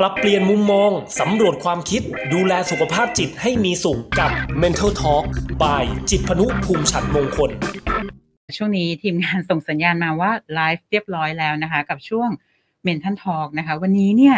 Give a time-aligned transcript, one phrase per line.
[0.00, 0.90] ปรับเปลี่ยนมุมมอง
[1.20, 4.30] สำรวจความคิด ดูแลสุขภาพจิตให้มีสุขกับ
[4.62, 5.24] Mental Talk
[5.62, 7.50] by จิตพนุภูมิฉันมงคล
[8.56, 12.30] ช่วงนี้ทีมงานส่งสัญญาณมาว่าไลฟ์เรียบร้อยแล้วนะคะ กับช่วง
[12.86, 14.36] Mental Talk นะคะ วันนี้เนี่ย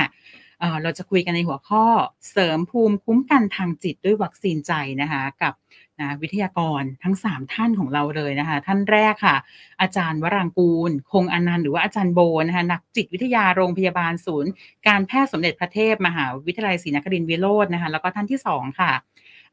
[0.61, 1.85] เอ่อเราจะคุยกันในหัวข้อ
[2.31, 5.53] เสริมภูมิคุ้มกันทางจิตด้วยวัคซีนใจนะคะ กับ
[6.01, 9.37] นะวิทยากรทั้ง 3 ท่านของเราเลยนะคะ ท่านแรกค่ะ
[9.81, 14.51] อาจารย์วรางกูล คงอนันต์หรือว่าอาจารย์โบนะคะนักจิตวิทยาโรงพยาบาลศูนย์
[14.89, 18.93] การแพทย์สมเด็จพระเทพ มหาวิทยาลัยศรีนครินทรวิโรจน์นะคะแล้วก็ท่านที่ 2 ค่ะ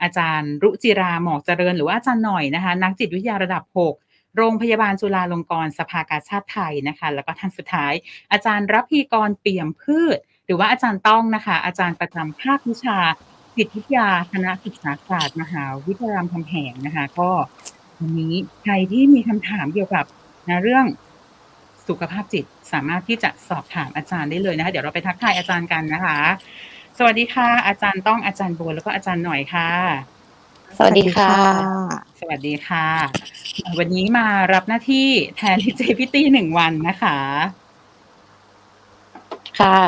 [0.02, 3.64] อาจารย์รุจิราหมอกเจริญ หรือว่าอาจารย์หน่อยนะคะ นักจิตวิทยาระดับ
[3.98, 7.94] 6โรงพยาบาลจุฬาลงกรณ์สภากาชาติไทยนะคะ แล้วก็ท่านสุดท้าย
[8.32, 12.98] อาจารย์รับพีกรเปี่ยมพืช หรือว่าอาจารย์ต้องนะคะ อาจารย์ประจำภาควิชา
[13.58, 17.30] จิตวิทยาคณะศึกษาศาสตร์มหาวิทยาลัยรามคำแหงนะคะ ก็
[18.00, 20.06] วันนี้ใครที่มีคำถามเกี่ยวกับ
[20.50, 20.86] นะเรื่อง
[21.88, 26.18] สุขภาพจิตสามารถที่จะสอบถามอาจารย์ได้เลยนะคะ เดี๋ยวเราไปทักทายอาจารย์กันนะคะ
[26.98, 29.70] สวัสดีค่ะ อาจารย์ต้องอาจารย์โบแล้วก็อาจารย์หน่อยค่ะ
[30.78, 31.34] สวัสดีค่ะ
[32.20, 32.88] สวัสดีค่ะ
[33.80, 37.18] วันนี้มารับหน้าที่แทนที่เจพิตี้หนึ่งวันนะคะ
[39.60, 39.80] ค่ะ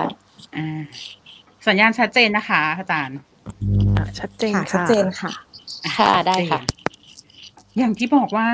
[0.56, 0.82] อ่า
[1.68, 3.18] สัญญาณชัดเจนนะคะ อาจารย์
[4.20, 5.32] ชัดเจนค่ะค่ะชัดเจนค่ะ
[5.98, 6.62] ค่ะได้ค่ะ
[7.78, 8.50] อย่างที่บอกว่า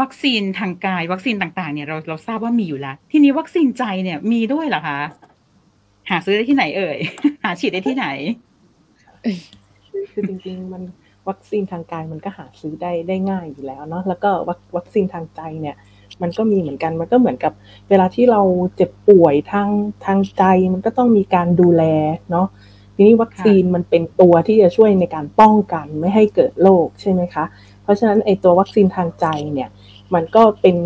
[0.00, 4.98] วัคซีนทางกาย วัคซีนต่างๆ เนี่ยเราเราทราบว่ามีอยู่แล้ว ทีนี้วัคซีนใจเนี่ยมีด้วยเหรอคะ
[6.10, 6.98] หาซื้อได้ที่ไหนเอ่ย
[7.44, 8.06] หาฉีดได้ที่ไหน
[10.12, 10.82] คือจริงๆมัน
[11.28, 15.76] วัคซีนทางกายมันก็หาซื้อได้ได้ง่ายอยู่แล้วเนาะแล้วก็วัควัคซีนทางใจเนี่ย
[16.22, 17.52] มันก็มีเหมือนกันมันก็เหมือนกับ
[17.88, 18.40] เวลาที่เรา
[18.76, 19.68] เจ็บป่วยทาง
[20.06, 21.82] ทางใจ มันก็ต้องมีการดูแล
[22.30, 22.46] เนาะ
[22.94, 27.44] ทีนี้วัคซีนมันเป็นตัวที่จะช่วยในการป้องกันไม่ให้เกิดโรคใช่ไหมคะ
[27.82, 29.68] เพราะฉะนั้นไอตัววัคซีนทางใจเนี่ย
[30.14, 30.76] มันก็เป็น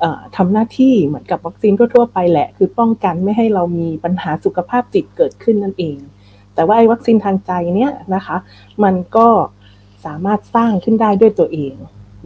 [0.00, 5.98] เอ่อทำหน้าที่เหมือนกับวัคซีนทั่วๆไปแหละ คือป้องกันไม่ให้เรามีปัญหาสุขภาพจิตเกิดขึ้นนั่นเอง
[6.54, 8.36] แต่ว่าไอ้วัคซีนทางใจเนี่ยนะคะ
[8.84, 9.28] มันก็
[10.06, 11.74] สามารถสร้างขึ้นได้ด้วยตัวเอง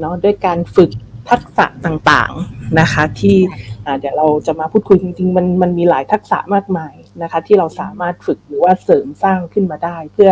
[0.00, 0.90] เนาะด้วยการฝึก
[1.30, 3.36] ทักษะต่างๆนะคะ ที่
[3.86, 10.30] อ่าเดี๋ยวเราจะมาพูดคุยจริงๆ มันมันมีหลายทักษะมากมาย นะคะ ที่เราสามารถฝึกหรือว่าเสริมสร้างขึ้นมาได้ เพื่อ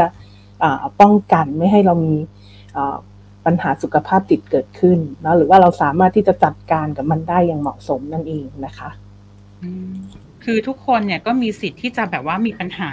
[0.63, 2.15] อาป้องกันไม่ให้เรามี
[2.77, 2.97] อ่า
[3.47, 8.91] ปัญหาสุขภาพจิตเกิดขึ้นเนาะหรือว่าเราสามารถที่จะจัดการกับมันได้อย่างเหมาะสมนั่นเองนะคะ
[9.63, 9.93] อืม
[10.45, 12.93] คือทุกคนเนี่ยก็มีสิทธิ์ที่จะแบบว่ามีปัญหา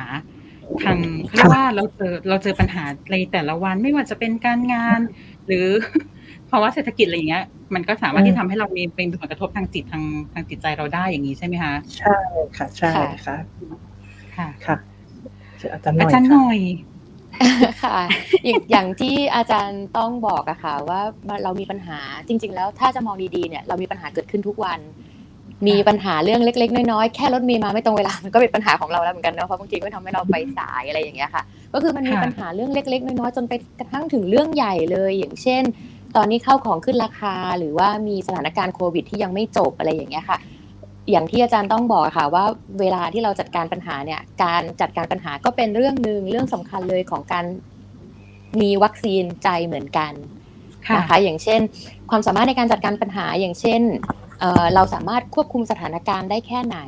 [0.83, 0.97] ทาง
[1.33, 4.99] เรียกว่าเราเจอเราเจอปัญหาในแต่ละวันไม่ว่าจะเป็นการงาน
[5.45, 5.67] หรือ
[6.51, 7.45] ภาวะเศรษฐกิจอะไรอย่างเงี้ย
[7.75, 12.15] มันก็สามารถที่ทำให้เรามีเป็นผลกระทบทางจิตทางทางจิตใจเราได้อย่างนี้ใช่ไหมคะ ใช่
[12.57, 12.95] ค่ะ ใช่
[13.25, 13.37] ค่ะ
[14.37, 14.77] ค่ะค่ะ
[15.57, 16.57] เชิญอาจารย์หน่อาอยจารย์หค่ะน่อย
[17.83, 17.97] ค่ะ
[18.45, 21.01] อย่างอย่างที่อาจารย์ต้องบอกอะค่ะ ว่า
[21.43, 24.79] เรามีปัญหาจริง ๆ แล้วถ้าจะมองดีๆเนี่ยเรามีปัญหาเกิดขึ้นทุกวัน
[25.67, 31.43] มีปัญหาเรื่องเล็ก ๆ น้อยๆแค่รถเมล์มาไม่ตรงเวลามันก็เป็นปัญหาของเราแล้วเหมือนกันเนาะเพราะบางทีก็ทำให้เราไปสายอะไรอย่างเงี้ยค่ะ
[31.73, 35.63] ก็คือมันมีค่ะปัญหาเรื่องเล็ก ๆ น้อยๆจนไปกระทั่งถึงเรื่องใหญ่เลย อย่างเช่น
[36.15, 40.39] ตอนนี้เข้าของขึ้นราคา หรือว่ามีสถานการณ์โควิด ที่ยังไม่จบอะไรอย่างเงี้ยค่ะ
[41.11, 42.45] อย่างที่อาจารย์ต้องบอกอะค่ะว่า
[42.79, 47.45] เวลาที่เราจัดการปัญหาเนี่ย การจัดการปัญหาก็เป็นเรื่องหนึ่งเรื่องสำคัญเลยของการ
[48.61, 50.13] มีวัคซีนใจเหมือนกัน
[50.87, 51.61] ค่ะนะคะอย่างเช่น
[52.09, 53.81] ความสามารถในการจัดการปัญหาอย่างเช่น
[54.39, 56.79] เอ่อเราสามารถควบคุมสถานการณ์ได้แค่ไหน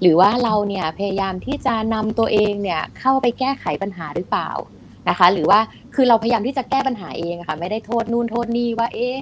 [0.00, 4.50] หรือว่าเราเนี่ยพยายามที่จะนำตัวเองเนี่ยเข้าไปแก้ไขปัญหาหรือเปล่า
[5.08, 5.60] นะคะ หรือว่า
[5.94, 9.16] คือเราพยายามที่จะแก้ปัญหาเองอะค่ะ ไม่ได้โทษนู่นโทษนี่ว่า เอ๊ะ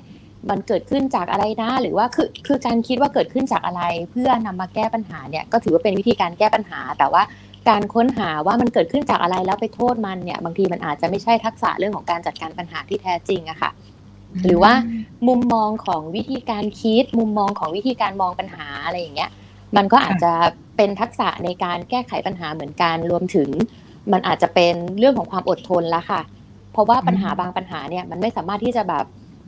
[0.50, 7.22] มันเกิดขึ้นจากอะไรนะ หรือว่าคือคือการคิดว่าเกิดขึ้นจากอะไร เพื่อนำมาแก้ปัญหาเนี่ยก็ถือว่าเป็นวิธีการแก้ปัญหา แต่ว่า
[7.68, 13.70] การค้นหาว่ามันเกิดขึ้นจากอะไรแล้วไปโทษมันเนี่ย บางทีมันอาจจะไม่ใช่ทักษะเรื่องของการจัดการปัญหาที่แท้จริงอะค่ะ
[14.44, 14.72] หรือว่า
[15.28, 19.30] มุมมองของวิธีการคิด มุมมองของวิธีการมองปัญหาอะไรอย่างเงี้ย
[19.76, 20.32] มันก็อาจจะ
[20.76, 23.50] เป็นทักษะในการแก้ไขปัญหาเหมือนกันรวมถึง
[24.12, 26.20] มันอาจจะเป็นเรื่องของความอดทนละค่ะ
[26.72, 29.04] เพราะว่าปัญหาบางปัญหาเนี่ยมันไม่สามารถที่จะแบบ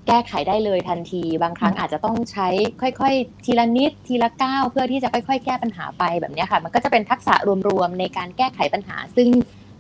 [0.07, 2.49] แก้ไขได้เลยทันที บางครั้งอาจจะต้องใช้
[2.83, 7.35] ค่อยๆ ทีละนิดทีละก้าวเพื่อที่จะค่อยๆ แก้ปัญหาไปแบบเนี้ยค่ะ มันก็จะเป็นทักษะ
[7.69, 9.29] รวมๆในการแก้ไขปัญหา ซึ่ง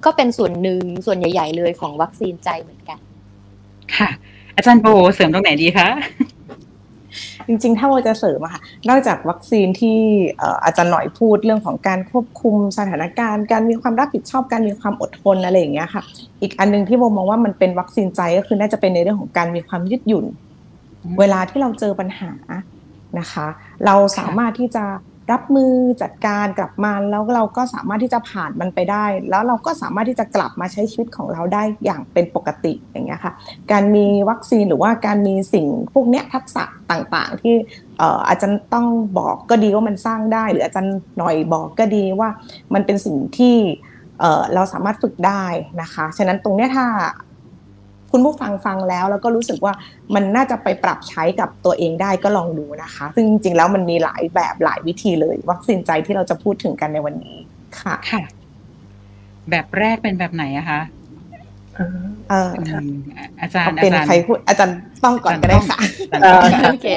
[0.04, 2.98] ก็เป็นส่วนหนึ่งส่วนใหญ่ ๆ เลยของวัคซีนใจเหมือนกัน
[3.96, 4.10] ค่ะ
[4.56, 5.88] อาจารย์โบเสริมตรงไหนดีคะ
[7.50, 9.98] จริง ๆ ถ้าเราจะเสริมอะค่ะนอกจากวัคซีนที่
[10.64, 16.02] อาจารย์หน่อยพูดเรื่องของการควบคุมสถานการณ์ การมีความรับผิดชอบการมีความอดทนอะไรอย่างเงี้ยค่ะ
[16.42, 20.26] อีกอันหนึงที่โมมองว่ามันเป็นวัคซีนใจก็คือน่าจะเป็นในเรื่องของการมีความยืดหยุ่น
[21.20, 22.32] เวลาที่เราเจอปัญหา
[23.18, 23.46] นะคะ
[23.86, 24.84] เราสามารถที่จะ
[25.32, 25.72] รับมือ
[26.02, 33.32] จัดการกลับมาแล้วเราก็สามารถที่จะผ่านมันไปได้ แล้วเราก็สามารถที่จะกลับมาใช้ชีวิตของเราได้อย่างเป็นปกติอย่างเงี้ยค่ะ
[33.72, 37.54] การมีวัคซีนหรือว่าการมีสิ่งพวกเนี้ยทักษะต่างๆ ที่
[37.98, 38.86] เอ่ออาจารย์ต้อง
[39.18, 42.28] บอกก็ดีว่ามันสร้างได้ หรืออาจารย์หน่อยบอกก็ดีว่า
[42.74, 43.56] มันเป็นสิ่งที่
[44.20, 45.44] เอ่อเราสามารถฝึกได้
[45.82, 46.86] นะคะ ฉะนั้นตรงเนี้ยถ้า
[48.12, 49.72] คุณผู้ฟังฟังแล้ว แล้วก็รู้สึกว่า
[50.14, 57.38] มันน่าจะไปปรับใช้กับตัวเองได้ก็ลองดูนะคะ ซึ่งจริงๆแล้วมันมีหลายแบบหลายวิธีเลย วัคซีนใจที่เราจะพูดถึงกันในวันนี้
[57.80, 58.22] ค่ะค่ะ
[59.50, 60.80] แบบแรกเป็นแบบไหนอะคะ
[62.30, 62.90] เอออืม
[63.40, 65.78] อาจารเอาย์เป็นอาจารย์ใครพูดอาจารย์ต้องก่อนก็ได้ค่ะ
[66.12, 66.88] อาจารย์ต้องโอเค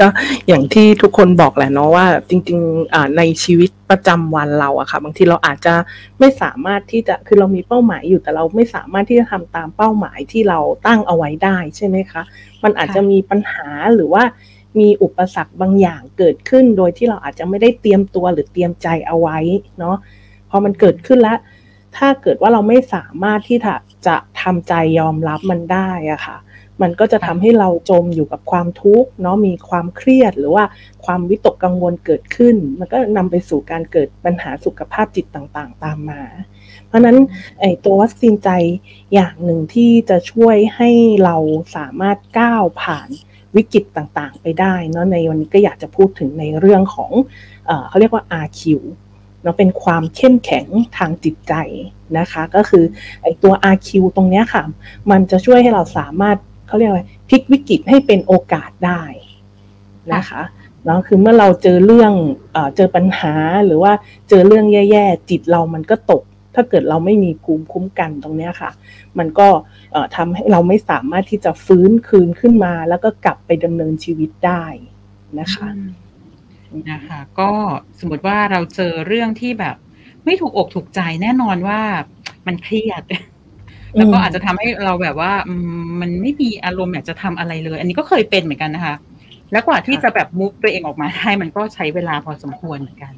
[0.00, 0.08] ก็
[0.48, 5.74] อย่างที่ทุกคนบอกแหละเนาะว่า จริงๆอ่าในชีวิตประจำวันเราอะค่ะบางทีเราอาจจะ
[6.18, 12.22] ไม่สามารถที่จะคือเรามีเป้าหมายอยู่แต่เราไม่สามารถที่จะทำตามเป้าหมายที่เราตั้งเอาไว้ได้ใช่ไหมคะ
[12.62, 14.24] มันอาจจะมีปัญหาหรือว่า
[14.80, 19.38] มีอุปสรรคบางอย่างเกิดขึ้น โดยที่เราอาจจะไม่ได้เตรียมตัวหรือเตรียมใจเอาไว้
[19.78, 19.96] เนาะ
[20.50, 21.38] พอมันเกิดขึ้นแล้ว
[21.96, 23.74] ถ้าเกิดว่าเราไม่สามารถที่จะ
[24.06, 26.38] จะทำใจยอมรับมันได้อะค่ะ
[26.82, 30.64] มันก็จะทำให้เราจมอยู่กับความทุกข์เนาะมีความเครียดหรือว่า
[31.04, 36.22] ความวิตกกังวลเกิดขึ้น มันก็นำไปสู่การเกิดปัญหาสุขภาพจิตต่างๆ ตามมา
[36.86, 37.16] เพราะนั้น
[37.60, 38.50] ไอ้ตัววัคซีนใจ
[39.14, 40.90] อย่างหนึ่งที่จะช่วยให้
[41.24, 41.36] เรา
[41.76, 43.08] สามารถก้าวผ่าน
[43.56, 47.12] วิกฤตต่างๆ ไปได้เนาะในวันนี้ก็อยากจะพูดถึงในเรื่องของ
[47.66, 48.62] เอเขาเรียกว่า RQ
[49.48, 50.66] เนาะเป็นความเข้มแข็ง
[50.96, 51.54] ทางจิตใจ
[52.18, 52.84] นะคะ ก็คือ
[53.22, 54.62] ไอ้ตัว RQ ตรงนี้ค่ะ
[55.10, 56.36] มันจะช่วยให้เราสามารถ
[56.66, 59.02] เขาเรียกอะไรพลิกวิกฤตให้เป็นโอกาสได้
[60.14, 60.42] นะคะ
[60.84, 62.12] เนาะคือเมื่อเราเจอเรื่อง
[62.52, 63.34] เอเจอปัญหา
[63.66, 63.92] หรือว่า
[64.28, 66.22] เจอเรื่องแย่ๆจิตเรามันก็ตก
[66.54, 68.70] ถ้าเกิดเราไม่มีภูมิคุ้มกันตรงนี้ค่ะ
[69.18, 69.48] มันก็
[70.16, 74.64] ทำให้เราไม่สามารถที่จะฟื้นคืนขึ้นมา แล้วก็กลับไปดำเนินชีวิตได้
[75.40, 75.68] นะคะ
[76.92, 77.50] นะคะ ก็
[78.00, 79.76] สมมติว่าเราเจอเรื่องที่แบบ
[80.24, 81.80] ไม่ถูกอกถูกใจแน่นอนว่า
[82.46, 83.02] มันเครียด
[83.96, 85.54] แล้วก็อาจจะทำให้เราแบบว่าอื
[85.84, 88.94] มมันไม่มีอารมณ์อยากจะทำอะไรเลย อันนี้ก็เคยเป็นเหมือนกันนะคะ
[89.52, 93.12] แล้วกว่าที่จะแบบมุกตัวเองออกมาได้มันก็ใช้เวลาพอสมควรเหมือนกัน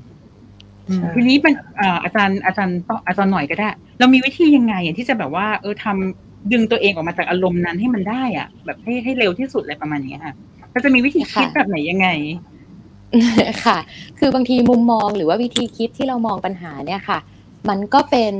[0.88, 3.68] อืมใช่ทีนี้เป็นเอ่ออาจารย์อาจารย์ต้องอาจารย์หน่อยก็ได้
[3.98, 10.34] เรามีวิธียังไงอะที่จะแบบว่า เออทำดึงตัวเองออกมาจากอารมณ์นั้นให้มันได้อะ แบบให้ให้เร็วที่สุดอะไรประมาณนี้ค่ะ
[10.72, 12.08] เราจะมีวิธีคิดค่ะแบบไหนยังไง
[13.64, 13.78] ค่ะ
[14.18, 17.18] คือบางทีมุมมองหรือว่าวิธีคิดที่เรามองปัญหาเนี่ยค่ะ
[17.68, 18.34] มันก็เป็น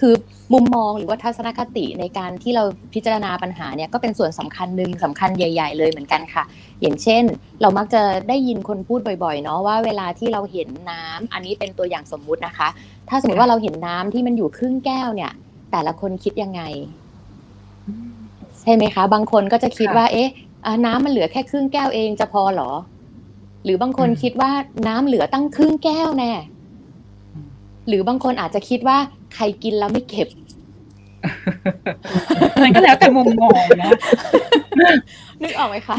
[0.00, 0.14] คือ
[0.54, 2.64] มุมมองหรือว่าทัศนคติในการที่เรา
[2.94, 6.44] พิจารณาปัญหาเนี่ยก็เป็นส่วนสำคัญหนึ่งสำคัญใหญ่ ๆ เลยเหมือนกันค่ะ
[6.80, 7.22] อย่างเช่น
[7.60, 12.68] เรามักจะได้ยินคนพูดบ่อยๆเนาะว่าเวลาที่เราเห็นน้ำอันนี้เป็นตัวอย่างสมมุตินะคะ
[13.08, 15.32] ถ้าสมมติว่าเราเห็นน้ำที่มันอยู่ครึ่งแก้วเนี่ย
[15.72, 16.62] แต่ละคนคิดยังไง
[18.60, 20.30] ใช่ไหมคะ บางคนก็จะคิดว่า เอ๊ะ
[20.86, 22.70] น้ำมันเหลือแค่ครึ่งแก้วเองจะพอหรอ
[23.68, 24.50] รือบางคนอืมคิดว่า
[24.88, 26.32] น้ำเหลือตั้งครึ่งแก้วแน่
[27.34, 27.48] อืม
[27.88, 28.98] หรือบางคนอาจจะคิดว่า
[29.34, 30.28] ใครกินแล้วไม่เก็บ
[32.62, 33.92] มันก็แล้วแต่มุมมองนะ
[35.42, 35.96] นึกออกไหมคะ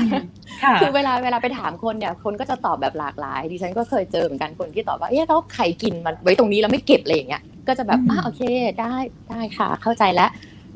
[0.64, 8.42] ค่ะคือเวลาเวลาไปถามคนเนี่ย คนก็จะตอบแบบหลากหลายดิฉันก็เคยเจอเหมือนกันคนที่ตอบว่าเอ๊ะแล้วใครกินมันไว้ตรงนี้แล้วไม่เก็บอะไรอย่างเงี้ยก็จะแบบอืมอ่าโอเค
[8.80, 8.94] ได้
[9.30, 10.30] ได้ค่ะ เข้าใจแล้ว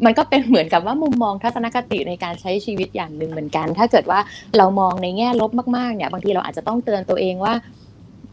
[0.06, 4.20] มันก็เป็นเหมือนกับว่ามุมมองทัศนคติในการใช้ชีวิตอย่างหนึ่งเหมือนกัน ถ้าเกิดว่า
[4.58, 7.54] เรามองในแง่ลบมากๆเนี่ยบางทีเราอาจจะต้องเตือนตัวเองว่า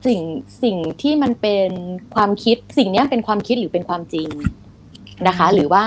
[0.06, 0.20] สิ่ง
[0.62, 1.70] สิ่งที่มันเป็น
[2.14, 4.28] ความคิดสิ่งเนี้ยเป็นความคิดหรือเป็นความจริง
[5.28, 5.84] นะคะ หรือว่า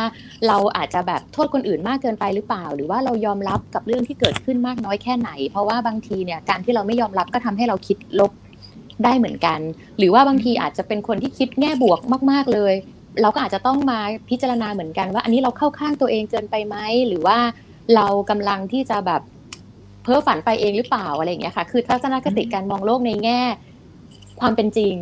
[0.47, 8.31] เราอาจจะแบบโทษคนอื่นมากเกินไปหรือเปล่า หรือว่าเรายอมรับกับเรื่องที่เกิดขึ้นมากน้อยแค่ไหน เพราะว่าบางทีเนี่ยการที่เราไม่ยอมรับก็ทำให้เราคิดลบ
[9.03, 9.59] ได้เหมือนกัน
[9.97, 11.99] หรือว่าบางทีอาจจะเป็นคนที่คิดแง่บวก
[12.31, 12.73] มาก ๆเลย
[13.21, 16.77] เราก็อาจจะต้องมาพิจารณาเหมือนกันว่า อันนี้เราเข้าข้างตัวเองเกินไปไหม
[17.07, 17.37] หรือว่า
[17.95, 19.21] เรากำลังที่จะแบบ
[20.03, 23.41] เพ้อฝันไปเองหรือเปล่าอะไรอย่างเงี้ยค่ะ คือทัศนคติการมองโลกในแง่
[24.39, 24.95] ความเป็นจริง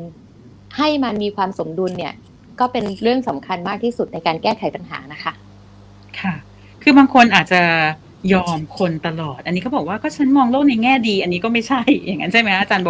[0.77, 2.13] ให้มันมีความสมดุลเนี่ย
[2.59, 5.33] ก็เป็นเรื่องสำคัญมากที่สุดในการแก้ไขปัญหานะคะ
[6.19, 6.33] ค่ะ
[6.83, 7.61] คือบางคนอาจจะ
[8.33, 12.89] ยอมคนตลอด อันนี้ก็บอกว่าก็ฉันมองโลกในแง่ดี อันนี้ก็ไม่ใช่อย่างนั้นใช่ไหมอาจารย์โบ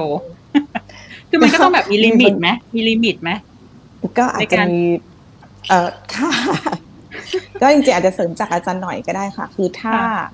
[1.30, 3.32] คือมันก็ต้องแบบมี limit ไหมมี limit ไหม
[4.20, 4.82] ก็อาจจะมี
[5.70, 6.32] เอ่อค่ะ
[7.62, 10.26] ก็จริงๆอาจจะเสริมจากอาจารย์หน่อยก็ได้ค่ะ คือถ้าค่ะ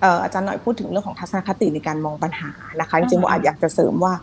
[0.00, 4.14] เอ่ออาจารย์หน่อยพูดถึงเรื่องของทัศนคติในการมองปัญหานะคะจริงๆอ่าโมอาจอยากจะเสริมว่า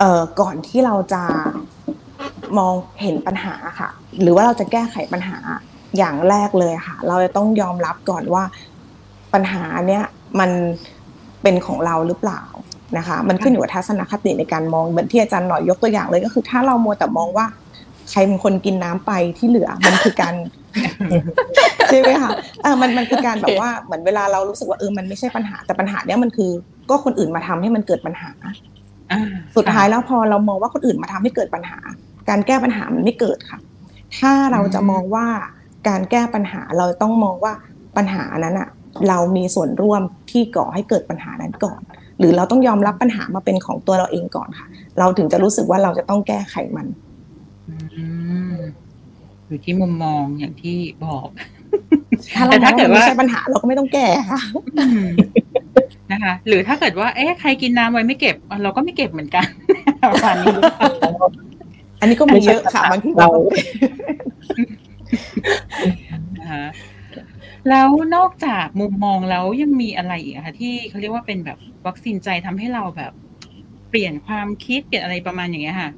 [0.00, 1.22] เอ่อก่อนที่เราจะ
[2.58, 3.88] มองเห็นปัญหาค่ะ
[4.22, 5.38] หรือว่าเราจะแก้ไขปัญหา
[5.98, 8.44] อย่างแรกเลยค่ะ เราจะต้องยอมรับก่อนว่า
[9.34, 10.04] ปัญหาเนี้ย
[10.40, 10.50] มัน
[11.42, 12.42] เป็นของเราหรือเปล่า
[12.98, 17.46] นะคะ มันขึ้นอยู่กับทัศนคติในการมองเหมือนที่อาจารย์หน่อยยกตัวอย่างเลยก็คือ ถ้าเรามัวแต่มองว่า
[18.10, 20.34] ใครเป็นคนกินน้ำไปที่เหลือมันคือการ
[21.88, 22.30] ใช่ไหมคะ
[22.62, 26.50] เออมันมันคือการแบบว่าเหมือนเวลาเรารู้สึกว่าเออมันไม่ใช่ปัญหาแต่ปัญหาเนี้ยมันคือ
[26.90, 28.30] ก็คนอื่นมาทำให้มันเกิดปัญหา
[29.12, 29.22] อ่า
[29.56, 31.78] สุดท้ายค่ะแล้วพอเรามองว่าคนอื่นมาทำให้เกิดปัญหา
[32.28, 33.58] การแก้ปัญหามันไม่เกิดค่ะ
[34.18, 35.26] ถ้าเราจะมองว่า
[35.88, 37.52] การแก้ปัญหาเราต้องมองว่า
[37.96, 38.68] ปัญหานั้นอะ
[39.08, 41.80] เรามีส่วนร่วมที่ก่อให้เกิดปัญหานั้นก่อน
[42.18, 44.66] หรือเราต้องยอมรับปัญหามาเป็นของตัวเราเองก่อนค่ะ
[44.98, 46.86] เราถึงจะรู้สึกว่าเราจะต้องแก้ไขมัน
[47.96, 48.04] อื
[48.52, 48.54] ม
[49.46, 51.28] อยู่ที่มุมมองอย่างที่บอก
[52.34, 54.40] ถ้าเราแต่มอถ้างเกิดว่ามันว่าไม่ใช่ปัญหาเราก็ไม่ต้องแก้ค่ะ
[54.78, 55.08] อืม
[56.12, 59.46] นะคะ หรือถ้าเกิดว่า เอ๊ะใครกินน้ำไว้ไม่เก็บอะเราก็ไม่เก็บเหมือนกัน
[60.12, 60.88] ประมาณนี้หรือเปล่า
[62.00, 63.28] อันนี้ก็มีเยอะค่ะบางทีเรา
[66.40, 66.64] นะคะ
[67.70, 73.12] แล้วนอกจากมุมมองแล้วยังมีอะไรอีกอะคะที่เขาเรียกว่าเป็นแบบวัคซีนใจทำให้เราแบบ
[73.90, 75.90] เปลี่ยนความคิดเปลี่ยนอะไรประมาณอย่างเงี้ยค่ะ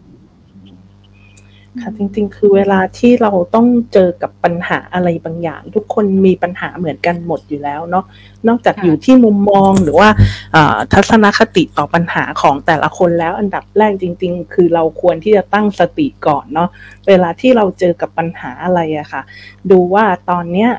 [1.81, 8.05] ค่ะจริง ๆ คือเวลาที่เราต้องเจอกับปัญหาอะไรบางอย่าง ทุกคนมีปัญหาเหมือนกันหมดอยู่แล้วเนาะ
[8.49, 10.09] นอกจากค่ะอยู่ที่มุมมองหรือว่า
[10.55, 16.69] อ่าทัศนคติต่อปัญหาของแต่ละคนแล้วอันดับแรกจริง ๆ คือเราควรที่จะตั้งสติก่อนเนาะ
[17.09, 19.23] เวลาที่เราเจอกับปัญหาอะไรอะค่ะ
[19.71, 20.71] ดูว่าตอนเนี้ย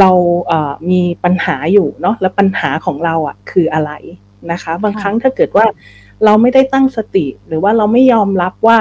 [0.00, 0.10] เรา
[0.46, 3.92] เอ่อมีปัญหาอยู่เนาะและปัญหาของเราอะคืออะไร
[4.52, 5.66] นะคะ บางค่ะครั้งถ้าเกิดว่า
[6.24, 8.78] เราไม่ได้ตั้งสติหรือว่าเราไม่ยอมรับว่า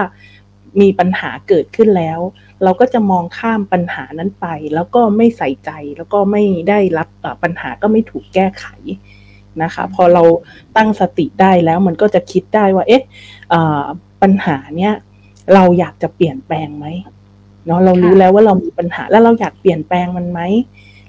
[0.81, 2.19] มีปัญหาเกิดขึ้นแล้ว
[2.63, 7.07] เราก็จะมองข้ามปัญหานั้นไป แล้วก็ไม่ใส่ใจแล้วก็ไม่ได้รับ
[7.43, 8.65] ปัญหาก็ไม่ถูกแก้ไข
[9.63, 10.23] นะคะ พอเรา
[10.77, 13.03] ตั้งสติได้แล้วมันก็จะคิดได้ว่า เอ๊ะ
[14.21, 14.93] ปัญหาเนี้ย
[15.53, 16.85] เราอยากจะเปลี่ยนแปลงไหม
[17.65, 20.39] เนาะเรารู้แล้วว่าเรามีปัญหาแล้วเราอยากเปลี่ยนแปลงมันไหม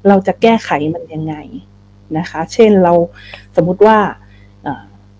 [0.08, 1.34] เราจะแก้ไขมันยังไง
[2.18, 2.92] นะคะ เช่นเรา
[3.56, 3.98] สมมุติว่า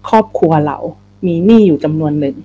[0.09, 0.78] ครอบครัวเรา
[1.26, 2.37] มีหนี้อยู่จำนวนหนึ่ง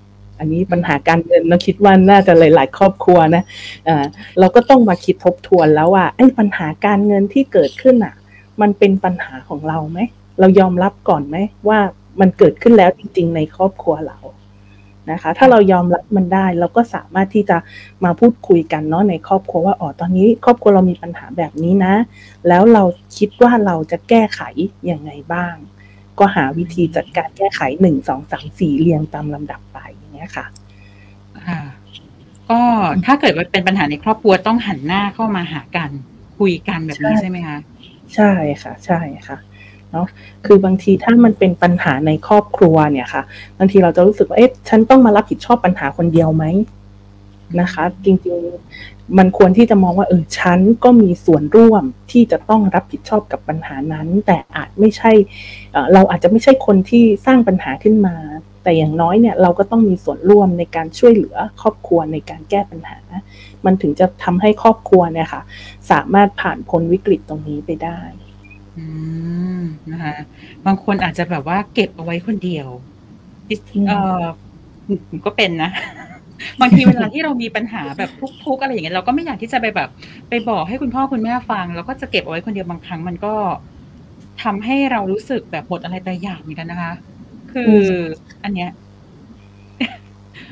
[0.43, 3.43] อันนี้ปัญหาการเงินเราคิดว่าน่าจะหลาย ๆ ครอบครัวนะ
[3.85, 4.05] เอ่อ
[4.39, 8.15] เราก็ต้องมาคิดทบทวนแล้วว่าไอ้ปัญหาการเงินที่เกิดขึ้นอะ
[8.61, 9.99] มันเป็นปัญหาของเราไหม
[10.39, 11.79] เรายอมรับก่อนไหมว่า
[12.19, 14.17] มันเกิดขึ้นแล้วจริง ๆ ในครอบครัวเรา
[15.11, 17.57] นะคะ ถ้าเรายอมรับมันได้ เราก็สามารถที่จะ
[18.03, 21.95] มาพูดคุยกันเนาะในครอบครัวว่าอ๋อตอนนี้ ครอบครัวเรามีปัญหาแบบนี้นะ
[22.47, 22.83] แล้วเรา
[23.17, 24.41] คิดว่าเราจะแก้ไข
[24.91, 25.55] ยังไงบ้าง
[26.19, 30.45] ก็หาวิธีจัดการแก้ไขหนึ่งสองสามสี่เรียงตามลำดับไปอย่าง เงี้ยค่ะ
[31.47, 31.59] ค่ะ
[32.49, 32.61] ก็
[33.05, 35.89] ถ้าเกิดว่าเป็นปัญหาในครอบครัวต้องหันหน้าเข้ามาหากัน
[36.37, 37.57] คุยกันแบบนี้ใช่ใช่ไหมคะ
[38.15, 38.31] ใช่
[38.63, 39.37] ค่ะ ใช่ค่ะ
[39.91, 40.07] เนาะ
[40.45, 43.23] คือบางทีถ้ามันเป็นปัญหาในครอบครัวเนี่ยค่ะ
[43.57, 46.45] บางทีเราจะรู้สึกว่าเอ๊ะฉันต้องมารับผิดชอบปัญหาคนเดียวไหม
[47.61, 55.11] นะคะ จริงๆมันควรที่จะมองว่าเออฉันก็มีส่วนร่วมที่จะต้องรับผิดชอบกับปัญหานั้น แต่อาจไม่ใช่
[55.71, 58.15] เอ่อเราอาจจะไม่ใช่คนที่สร้างปัญหาขึ้นมา
[58.63, 62.99] แต่อย่างน้อยเนี่ยเราก็ต้องมีส่วนร่วมในการช่วยเหลือครอบครัวในการแก้ปัญหา
[63.65, 65.41] มันถึงจะทำให้ครอบครัวเนี่ยค่ะ
[65.91, 67.99] สามารถผ่านพ้นวิกฤตตรงนี้ไปได้
[68.77, 68.85] อื
[69.59, 70.15] มนะคะ
[70.65, 72.67] บางคนอาจจะแบบว่าเก็บเอาไว้คนเดียว
[73.49, 74.23] อืมเออ
[75.09, 75.71] ผมก็เป็นนะ
[76.61, 78.09] บางทีเวลาที่เรามีปัญหาแบบ
[78.43, 79.89] ทุกข์ๆอะไรอย่างเงี้ยเราก็ไม่อยากที่จะไปแบบ
[80.29, 83.33] ไปบอกให้คุณพ่อคุณแม่ฟัง แล้วก็จะเก็บเอาไว้คนเดียวบางครั้งมันก็
[84.43, 86.91] ทำให้เรารู้สึกแบบหมดอะไรไปอย่างเหมือนกันนะคะ
[87.55, 87.87] คือ
[88.43, 88.69] อันเนี้ย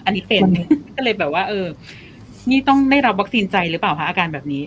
[0.05, 1.67] อันนี้เป็นมันก็เลยแบบว่า เออ
[2.49, 4.63] นี่ต้องได้รับวัคซีนใจหรือเปล่าคะอาการแบบนี้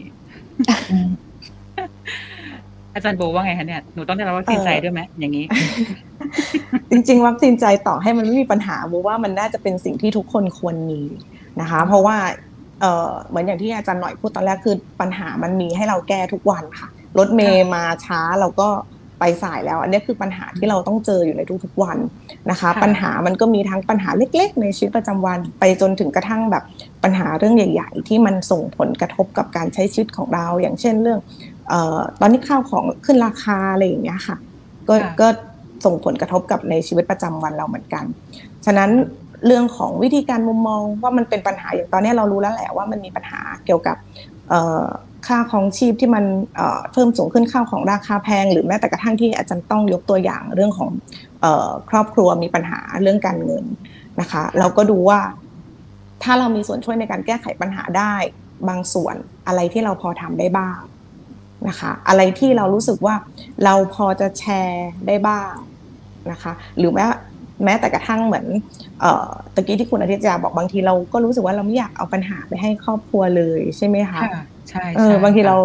[2.94, 5.46] อาจารย์โบว่าไงคะเนี่ยหนูต้องได้รับวัคซีนใจด้วยไหมอย่างนี้
[6.90, 11.00] จริง ๆ วัคซีนใจต่อให้มันไม่มีปัญหาโบว่ามันน่าจะเป็นสิ่งที่ทุกคนควรมี
[11.60, 12.16] นะคะ เพราะว่า
[12.80, 16.88] เอ่อเหมือนอย่างที่อาจารย์หน่อยพูดตอนแรกคือปัญหามันมีให้เราแก้ทุกวันค่ะ
[17.18, 18.68] รถเมย์มาช้าเราก็
[19.24, 21.98] ไปสายแล้ว อันนี้คือปัญหาที่เราต้องเจออยู่ในทุกๆวัน
[22.50, 26.64] นะคะค่ะปัญหามันก็มีทั้งปัญหาเล็ก ๆ ในชีวิตประจำวัน ไปจนถึงกระทั่งแบบ
[27.04, 31.20] ปัญหาเรื่องใหญ่ ๆ ที่มันส่งผลกระทบกับการใช้ชีวิตของเรา อย่างเช่นเรื่อง
[31.68, 34.36] เอ่อตอนนี้ข้าวของขึ้นราคาอะไรอย่างเงี้ยค่ะ
[34.88, 35.28] ก็ค่ะก็
[35.84, 38.04] ส่งผลกระทบกับในชีวิตประจำวันเราเหมือนกัน
[38.66, 38.90] ฉะนั้น
[39.46, 43.96] เรื่องของวิธีการมุมมองว่ามันเป็นปัญหาอย่างตอนนี้เรารู้แล้วแหละว่ามันมีปัญหาเกี่ยวกับ
[44.50, 44.84] เอ่อ
[45.26, 46.24] ค่าของชีพที่มัน
[46.56, 50.90] เอ่อเพิ่มสูงขึ้นข้าวของราคาแพง หรือแม้แต่กระทั่งที่อาจารย์ต้องยกตัวอย่างเรื่องของ
[51.44, 53.64] ออครอบครัวมีปัญหาเรื่องการเงิน
[54.20, 55.20] นะคะเราก็ดูว่า
[56.22, 58.14] ถ้าเรามีส่วนช่วยในการแก้ไขปัญหาได้
[58.68, 59.16] บางส่วน
[59.46, 60.78] อะไรที่เราพอทำได้บ้าง
[61.68, 63.14] นะคะอะไรที่เรารู้สึกว่า
[63.64, 65.52] เราพอจะแชร์ได้บ้าง
[66.30, 67.06] นะคะหรือแม้
[67.64, 68.46] แม้แต่กระทั่งเหมือน
[69.00, 74.20] เอ่อตะกี้ที่คุณอาทิตยาบอกบางทีเราก็รู้สึกว่าเราไม่อยากเอาปัญหาไปให้ครอบครัวเลยใช่ไหมคะ
[74.70, 75.58] ใช่เออใช่บางทีค่ะเรา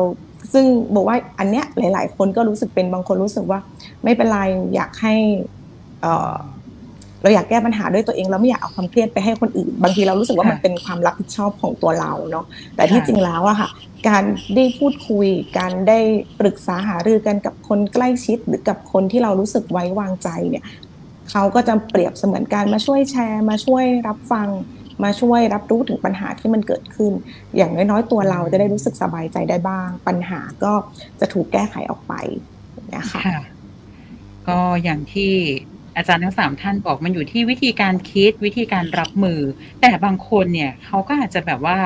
[0.54, 0.66] ซึ่ง
[0.96, 3.60] บอกว่าอันเนี้ยหลาย ๆ คนก็รู้สึกเป็นบางคนรู้สึกว่า
[4.04, 4.40] ไม่เป็นไร
[4.76, 5.14] อยากให้
[6.02, 6.36] เออ
[7.22, 13.70] เราอยากแก้ปัญหาด้วยตัวเองเราไม่อยากเอาความเครียดไปให้คนอื่น บางทีเรารู้สึกว่ามันเป็นความรับผิดชอบของตัวเราเนาะแต่ที่จริงแล้วอะค่ะ
[14.08, 14.24] การ
[14.56, 15.28] ได้พูดคุย
[15.58, 16.00] การได้
[16.40, 20.66] ปรึกษาหารือกันกับคนใกล้ชิด หรือกับคนที่เรารู้สึกไว้วางใจเนี่ย
[21.32, 24.48] เขาก็จะเปรียบเสมือนการมาช่วยแชร์ มาช่วยรับฟัง
[25.04, 27.12] มาช่วยรับรู้ถึงปัญหาที่มันเกิดขึ้น
[27.58, 30.74] อย่างน้อยๆ ตัวเราจะได้รู้สึกสบายใจได้บ้าง ปัญหาก็
[31.20, 32.14] จะถูกแก้ไขออกไป
[32.74, 33.42] อย่างเงี้ยค่ะค่ะ
[34.48, 35.34] ก็อย่างที่
[35.98, 39.40] อาจารย์ทั้งสามท่านบอกมันอยู่ที่วิธีการคิดวิธีการรับมือ
[39.82, 41.78] แต่บางคนเนี่ยเขาก็อาจจะแบบว่า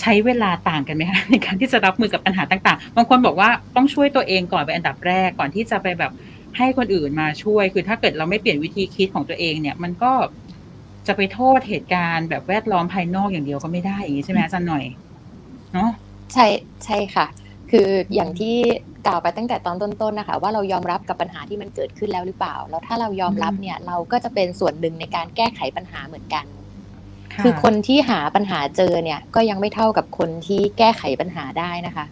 [0.00, 6.12] ใช้เวลาต่างกันไหมคะในการที่จะรับมือกับปัญหาต่างๆ บางคนบอกว่าต้องช่วยตัวเองก่อนเป็นอันดับแรกก่อนที่จะไปแบบ
[6.56, 10.12] ให้คนอื่นมาช่วย คือถ้าเกิดเราไม่เปลี่ยนวิธีคิดของตัวเองเนี่ย มันก็
[11.06, 14.84] จะไปโทษเหตุการณ์แบบแวดล้อมภายนอกอย่างเดียวก็ไม่ได้อย่างนี้ใช่ไหมอาจารย์หน่อย
[15.72, 15.90] เนาะ
[16.34, 16.46] ใช่
[16.84, 17.26] ใช่ค่ะ
[17.70, 18.56] คืออย่างที่
[19.06, 32.06] กล่าวไปตั้งแต่ตอนต้นๆนะคะ ว่าเรายอมรับกับปัญหาที่มันเกิดขึ้นแล้วหรือเปล่า แล้วถ้าเรายอมรับเนี่ยเราก็จะเป็นส่วนหนึ่งในการแก้ไขปัญหาเหมือนกันะคือคนที่หาปัญหาเจอเนี่ย ก็ยังไม่เท่ากับคนที่แก้ไขปัญหาได้นะคะ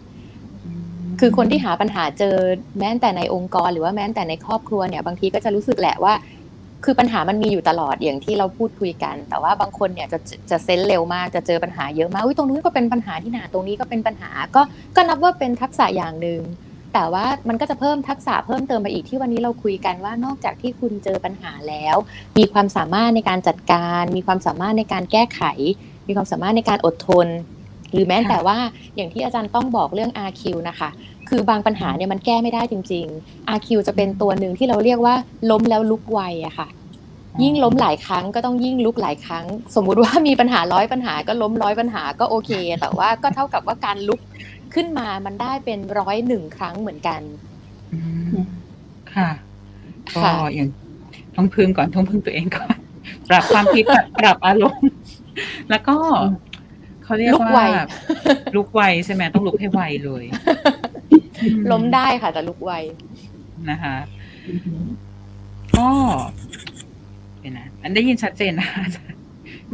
[1.07, 2.35] มคือคนที่หาปัญหาเจอ
[2.79, 6.13] แม้แต่ในองค์กร หรือว่าแม้แต่ในครอบครัวเนี่ย บางทีก็จะรู้สึกแหละว่า
[6.85, 10.19] คือปัญหามันมีอยู่ตลอดอย่างที่เราพูดคุยกัน แต่ว่าบางคนเนี่ยจะ
[10.51, 14.61] จะเซนเร็วมากจะเจอปัญหาเยอะมากอุ้ยตรงนู้นก็เป็นปัญหาที่หนาตรงนี้ก็เป็นปัญหาก็
[14.95, 16.41] ก็นับว่าเป็นทักษะอย่างหนึ่ง
[16.93, 21.95] แต่ว่ามันก็จะเพิ่มทักษะเพิ่มเติมไปอีกที่วันนี้เราคุยกันว่านอกจากที่คุณเจอปัญหาแล้ว
[22.37, 25.41] มีความสามารถในการจัดการ มีความสามารถในการแก้ไข
[26.07, 27.27] มีความสามารถในการอดทน
[27.95, 28.57] หรือแม้แต่ว่า
[28.95, 30.89] อย่างที่อาจารย์ต้องบอกเรื่อง RQ นะคะ
[31.29, 35.15] คือบางปัญหาเนี่ยมันแก้ไม่ได้จริง ๆ RQ จะเป็นตัวหนึ่งที่เราเรียกว่า
[35.49, 36.67] ล้มแล้วลุกไวอะค่ะ
[37.43, 44.19] ยิ่งล้มหลายครั้งก็ต้องยิ่งลุกหลายครั้ง สมมุติว่ามีปัญหาร้อยปัญหาก็ล้มร้อยปัญหาก็โอเค แต่ว่าก็เท่ากับว่าการลุก
[44.73, 47.21] ขึ้นมามันได้เป็นร้อยหนึ่งครั้งเหมือนกัน
[47.93, 47.99] อื
[48.33, 48.35] ม
[49.13, 49.29] ค่ะ
[50.15, 50.69] ก็ค่ะอย่าง
[51.35, 52.75] ต้องพึ่งก่อนต้องพึ่งตัวเองก่อน
[53.29, 54.91] ปรับความคิดปรับปรับอารมณ์
[55.69, 55.95] แล้วก็
[57.05, 57.59] เขาเรียกลุกว่าไว
[58.55, 60.23] ลุกไวใช่ไหมต้องลุกให้ไวเลย
[61.41, 62.71] อืล้มได้ค่ะ แต่ลุกไว
[63.69, 63.95] นะคะ
[65.77, 65.89] ก็
[67.39, 69.17] เดี๋ยวนะอันได้ยินชัดเจนนะอาจารย์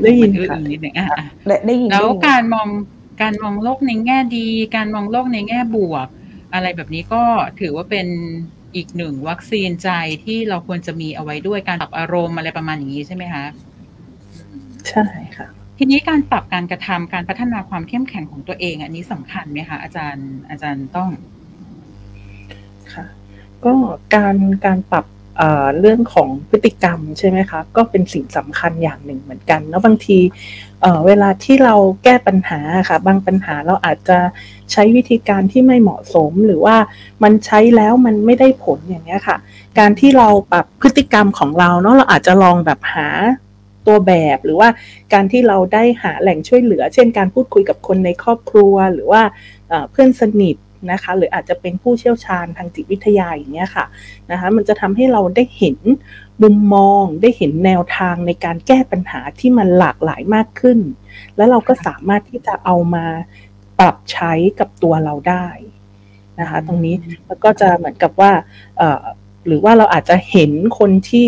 [0.04, 2.68] ได้ยินมัค่ะอื้อๆนิดหนึ่งอะอะและได้ยินแล้วได้ยิน การมอง
[3.22, 6.08] การมองโลกในแง่ดี การมองโลกในแง่บวก
[6.54, 7.24] อะไรแบบนี้ก็
[7.60, 8.08] ถือว่าเป็น
[8.76, 9.90] อีกหนึ่งวัคซีนใจ
[10.24, 13.46] ที่เราควรจะมีเอาไว้ด้วยการปรับอารมณ์อะไรประมาณอย่างนี้ใช่ไหมคะ
[14.90, 15.06] ใช่
[15.38, 15.48] ค่ะ
[15.84, 21.10] ทีนี้การปรับการกระทำการพัฒนาความเข้มแข็งของตัวเอง อันนี้สำคัญไหมคะอาจารย์อาจารย์ต้อง
[22.94, 23.06] ค่ะ
[23.65, 23.74] ก็
[24.15, 25.06] การการปรับ
[25.80, 30.17] เรื่องของพฤติกรรมใช่ไหมคะก็เป็นสิ่งสำคัญอย่างหนึ่งเหมือนกัน แล้วบางที
[31.08, 34.17] เวลาที่เราแก้ปัญหาค่ะ บางปัญหาเราอาจจะ
[34.72, 36.78] ใช้วิธีการที่ไม่เหมาะสม หรือว่า
[37.24, 39.38] มันใช้แล้วมันไม่ได้ผลอย่างเนี้ยค่ะ
[39.80, 43.08] การที่เราปรับพฤติกรรมของเราเนาะเราอาจจะลองแบบหา
[43.88, 44.70] ตัวแบบหรือว่า
[45.13, 49.22] การที่เราได้หาแหล่งช่วยเหลือ เช่นการพูดคุยกับคนในครอบครัวหรือว่า
[49.91, 50.58] เพื่อนสนิท
[50.91, 53.86] นะคะหรืออาจจะเป็นผู้เชี่ยวชาญทางจิตวิทยาอย่างเงี้ยค่ะ
[54.32, 55.78] นะคะมันจะทำให้เราได้เห็น
[56.44, 60.80] มุมมองได้เห็นแนวทางในการแก้ปัญหาที่มันหลากหลายมากขึ้น
[61.38, 63.06] แล้วเราก็สามารถที่จะเอามา
[63.80, 65.48] ปรับใช้กับตัวเราได้
[66.39, 66.96] นะคะตรงนี้
[67.28, 68.32] แล้วก็จะเหมือนกับว่า
[69.48, 71.28] หรือว่าเราอาจจะเห็นคนที่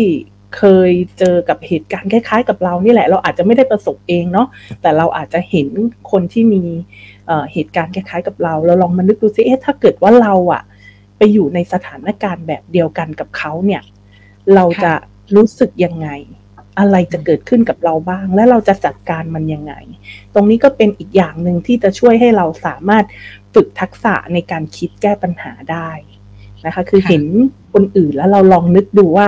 [0.56, 4.48] เคยเจอกับเหตุการณ์คล้ายๆ กับเรานี่แหละ เราอาจจะไม่ได้ประสบเองเนาะ
[4.82, 5.68] แต่เราอาจจะเห็น
[6.10, 6.62] คนที่มี
[7.26, 10.62] เอ่อเหตุการณ์คล้ายๆกับเรา เราลองมานึกดูซิเอ๊ะถ้าเกิดว่าเราอะ
[11.18, 13.82] ไปอยู่ในสถานการณ์แบบเดียวกันกับเขาเนี่ย
[14.54, 14.92] เราจะ
[15.36, 16.08] รู้สึกยังไง
[16.78, 19.74] อะไรจะเกิดขึ้นกับเราบ้าง และเราจะจัดการมันยังไง
[20.34, 23.04] ตรงนี้ก็เป็นอีกอย่างหนึ่งที่จะช่วยให้เราสามารถ
[23.54, 25.90] ฝึกทักษะในการคิดแก้ปัญหาได้
[26.66, 27.24] นะคะ คือค่ะเห็น
[27.72, 29.26] คนอื่นแล้วเราลองนึกดูว่า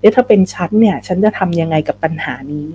[0.00, 2.70] เอ๊ะถ้าเป็นฉันเนี่ย ฉันจะทำยังไงกับปัญหานี้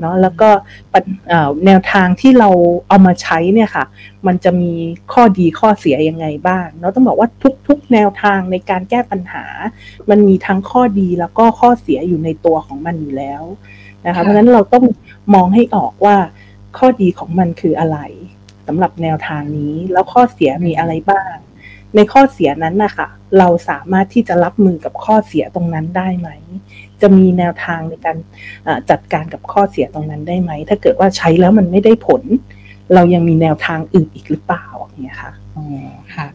[0.00, 0.50] เนาะแล้วก็
[0.92, 2.50] ปัญเอ่อแนวทางที่เรา
[2.88, 3.84] เอามาใช้เนี่ยค่ะ
[4.26, 4.72] มันจะมี
[5.12, 7.28] ข้อดีข้อเสียยังไงบ้างเนาะต้องบอกว่า
[7.68, 9.44] ทุกๆ แนวทางในการแก้ปัญหา
[10.10, 13.42] มันมีทั้งข้อดีแล้วก็ข้อเสียอยู่ในตัวของมันอยู่แล้ว
[14.06, 14.84] นะคะค่ะเพราะฉะนั้นเราต้อง
[15.34, 16.16] มองให้ออกว่า
[16.78, 17.98] ข้อดีของมันคืออะไร
[18.66, 21.34] สำหรับแนวทางนี้แล้วข้อเสียมีอะไรบ้าง
[21.96, 26.28] ในข้อเสียนั้นนะคะเราสามารถที่จะรับมือกับข้อเสียตรงนั้นได้ไหม
[27.00, 28.16] จะมีแนวทางในการ
[28.90, 32.22] จัดการกับข้อเสียตรงนั้นได้ไหม ถ้าเกิดว่าใช้แล้วมันไม่ได้ผล
[32.94, 35.64] เรายังมีแนวทางอื่นอีกหรือเปล่าอย่างเงี้ยค่ะอ๋อ
[36.14, 36.26] ค่ะ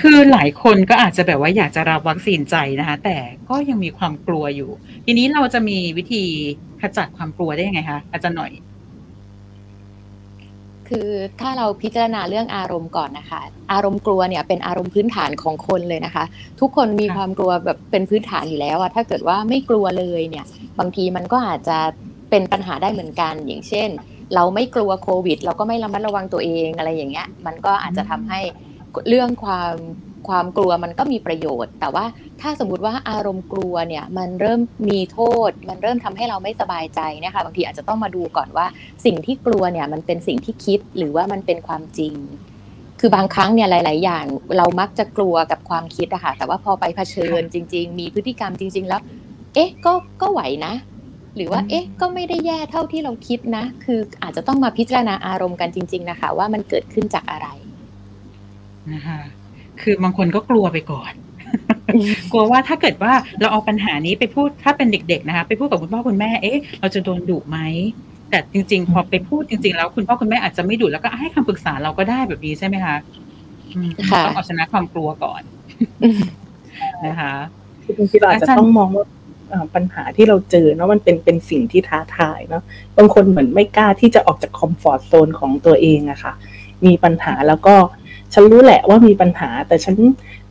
[0.00, 3.16] คือหลายคนก็อาจจะแบบว่าอยากจะรับวัคซีนใจนะคะ แต่
[3.48, 4.70] ก็ยังมีความกลัวอยู่
[5.06, 6.24] ทีนี้เราจะมีวิธี
[6.80, 8.52] ขจัดความกลัวได้ยังไงคะอาจารย์หน่อย
[10.94, 13.40] คือถ้าเราพิจารณาเรื่องอารมณ์ก่อนนะคะ
[13.72, 16.24] อารมณ์กลัวเนี่ยเป็นอารมณ์พื้นฐานของคนเลยนะคะ
[16.60, 20.44] ทุกคนมีความกลัวแบบเป็นพื้นฐานอยู่แล้วอะถ้าเกิดว่าไม่กลัวเลยเนี่ย
[20.78, 21.78] บางทีมันก็อาจจะ
[22.30, 23.88] เป็นปัญหาได้เหมือนกัน อย่างเช่น
[24.34, 28.40] เราไม่กลัวโควิด เราก็ไม่ระมัดระวังตัวเองอะไรอย่างเงี้ย มันก็อาจจะทำให้
[29.08, 29.74] เรื่องความ
[30.28, 32.04] ความกลัวมันก็มีประโยชน์ แต่ว่า
[32.40, 38.66] ถ้าสมมติว่าอารมณ์กลัวเนี่ยมันเริ่มมีโทษ มันเริ่มทำให้เราไม่สบายใจเนี่ยค่ะบางทีอาจจะต้องมาดูก่อนว่า
[39.04, 42.14] สิ่งที่กลัวเนี่ยมันเป็นสิ่งที่คิดหรือว่ามันเป็นความจริง
[43.00, 44.24] คือบางครั้งเนี่ยหลาย ๆ อย่าง
[44.56, 49.00] เรามักจะกลัวกับความคิดอะค่ะแต่ว่าพอไปเผชิญจริง ๆ มีพฤติกรรมจริง ๆ แล้ว
[49.54, 50.74] เอ๊ะก็ก็ไหวนะ
[51.36, 57.48] หรือว่าเอ๊ะก็ไม่ได้แย่เท่าที่เราคิดนะ คืออาจจะต้องมาพิจารณาอารมณ์กันจริง ๆ นะคะ ว่ามันเกิดขึ้นจากอะไร
[58.92, 59.18] นะคะ
[59.84, 61.12] คือบางคนก็กลัวไปก่อน
[62.32, 67.58] กลัวว่าถ้าเกิดว่าเราเอาปัญหานี้ไปพูดถ้าเป็นเด็ก ๆ นะคะ ไปพูดกับคุณพ่อคุณแม่เอ๊ะเราจะโดนดุไหม
[68.30, 72.96] แต่จริง ๆ พอไปพูดจริง ๆ แล้วคุณพ่อคุณแม่อาจจะไม่ดุแล้วก็ให้คำปรึกษาเราก็ได้แบบนี้ใช่ไหมคะ
[73.74, 75.42] อืมค่ะต้องเอาชนะความกลัวก่อน
[77.06, 77.32] นะคะ
[77.84, 79.06] คือบางทีเราอาจจะอาจารย์ต้องมองว่า
[79.50, 82.62] เอ่อปัญหาที่เราเจอเนาะมันเป็นเป็นสิ่งที่ท้าทายเนาะ
[82.96, 86.32] บางคนเหมือนไม่กล้าที่จะออกจากคอมฟอร์ทโซนของตัวเองอะค่ะ
[86.86, 87.74] มีปัญหาแล้วก็
[88.34, 89.96] ฉันรู้แหละว่ามีปัญหา แต่ฉัน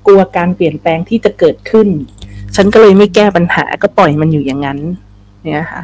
[0.08, 1.88] กลัวการเปลี่ยนแปลงที่จะเกิดขึ้น
[2.56, 4.80] ฉันก็เลยไม่แก้ปัญหาก็ปล่อยมันอยู่อย่างนั้น
[5.44, 5.82] เนี่ยค่ะ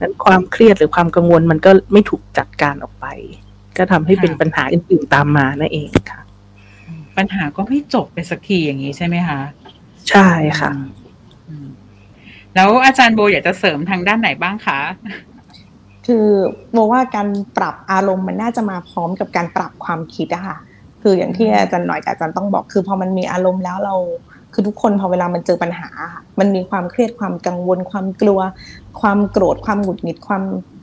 [0.00, 3.06] นั้นความเครียดหรือความกังวลมันก็ไม่ถูกจัดการออกไป
[3.76, 6.20] ก็ทำให้เป็นปัญหาอื่นๆตามมานั่นเองค่ะ
[7.16, 9.40] ปัญหาก็ไม่จบไปสักทีอย่างนี้ใช่ไหมคะ
[10.10, 10.28] ใช่
[10.60, 10.70] ค่ะ
[11.48, 11.68] อืม
[12.54, 14.80] แล้วอาจารย์โบอยากจะเสริมทางด้านไหนบ้างคะ
[16.06, 16.26] คือ
[16.72, 20.56] โมว่าการปรับอารมณ์มันน่าจะมาพร้อมกับการปรับความคิดอะค่ะ
[21.02, 23.94] คืออย่างที่อาจารย์หน่อยกับอาจารย์ต้องบอก คือพอมันมีอารมณ์แล้วเรา
[24.52, 28.40] คือทุกคนพอเวลามันเจอปัญหาค่ะมันมีความเครียดความกังวล ความกลัว
[29.00, 30.42] ความโกรธความหงุดหงิดความ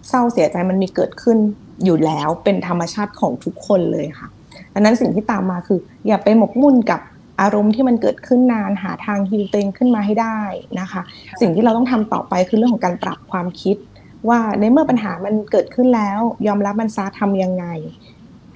[0.10, 1.38] เศร้าเสียใจมันมีเกิดขึ้น
[1.84, 4.28] อยู่แล้วเป็นธรรมชาติของทุกคนเลยค่ะ
[4.74, 7.02] ดังนั้นสิ่งที่ตามมาคือ อย่าไปหมกมุ่นกับ
[7.42, 10.40] อารมณ์ที่มันเกิดขึ้นนานหาทางฮิลเตงขึ้นมาให้ได้
[10.80, 11.02] นะคะ
[11.42, 13.78] สิ่งที่เราต้องทำต่อไปคือเรื่องของการปรับความคิด
[14.30, 17.66] ว่าในเมื่อปัญหามันเกิดขึ้นแล้ว ยอมรับมันซะทำยังไง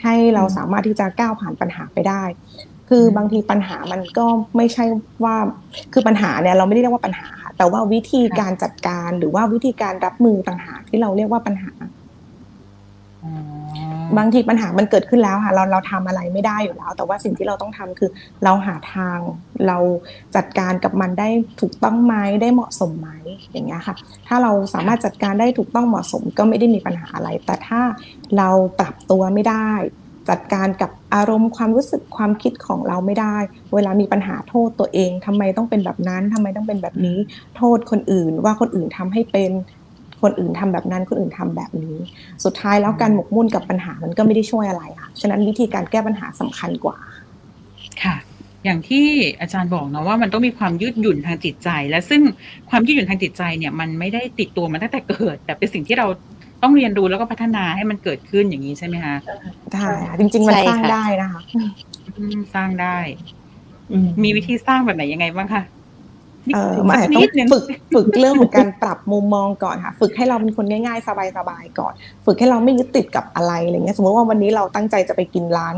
[0.03, 2.23] ให้เราสามารถที่จะก้าวผ่านปัญหาไปได้
[2.89, 4.25] คือบางทีปัญหามันก็
[4.57, 4.85] ไม่ใช่
[5.23, 5.35] ว่า
[5.93, 11.71] คือปัญหาเนี่ยเราไม่ได้เรียกว่าปัญหาค่ะแต่ว่าวิธีการจัดการหรือว่าวิธีการรับมือต่างหากที่เราเรียกว่าปัญหา
[13.23, 13.31] อ๋อ
[14.17, 18.09] บางทีปัญหามันเกิดขึ้นแล้วค่ะเราเราทำอะไรไม่ได้อยู่แล้ว แต่ว่าสิ่งที่เราต้องทำคือ
[18.43, 19.17] เราหาทาง
[19.67, 19.77] เรา
[20.35, 21.29] จัดการกับมันได้
[21.61, 23.09] ถูกต้องไหมได้เหมาะสมไหม
[23.51, 23.95] อย่างเงี้ยค่ะ
[24.27, 27.81] ถ้าเราสามารถจัดการได้ถูกต้องเหมาะสมก็ไม่ได้มีปัญหาอะไร แต่ถ้า
[28.37, 29.69] เราปรับตัวไม่ได้
[30.29, 33.37] จัดการกับอารมณ์ความรู้สึกความคิดของเราไม่ได้
[33.73, 37.17] เวลามีปัญหาโทษตัวเองทำไมต้องเป็นแบบนั้นทำไมต้องเป็นแบบนี้
[37.57, 39.51] โทษคนอื่น ว่าคนอื่นทำให้เป็น
[40.21, 41.97] คนอื่นทำแบบนั้นคนอื่นทำแบบนี้
[42.45, 46.97] สุดท้ายแล้วการหมกมุ่นกับปัญหามันก็ไม่ได้ช่วยอะไรค่ะฉะนั้นวิธีการแก้ปัญหาสำคัญกว่า
[48.03, 48.15] ค่ะ
[48.65, 49.05] อย่างที่
[49.41, 52.21] อาจารย์บอกเนาะว่ามันต้องมีความยืดหยุ่นทางจิตใจ และซึ่ง
[52.69, 56.07] ความยืดหยุ่นทางจิตใจเนี่ยมันไม่ได้ติดตัวมาตั้งแต่เกิด แต่เป็นสิ่งที่เรา
[56.63, 59.15] ต้องเรียนรู้แล้วก็พัฒนาให้มันเกิดขึ้นอย่างนี้ใช่ไหมคะ
[59.73, 61.41] ได้ค่ะจริง ๆ มันใช่สร้างค่ะได้นะคะ
[62.17, 62.97] อืมสร้างได้
[63.91, 65.78] อืมมีวิธีสร้างแบบไหนยังไงบ้างคะนิดเออถึง
[66.89, 71.93] มันสัอาจกจะต้นิอดนึงงฝึกฝึกเรื่องของการปรับมุมมองก่อนค่ะ ฝึกให้เราเป็นคนง่ายๆ สบายๆก่อน
[72.25, 75.75] ฝึกให้เราไม่ยึดติดกับอะไรอะไรเงี้ยสมมติว่าวันนี้เราตั้งใจจะไปกินร้าน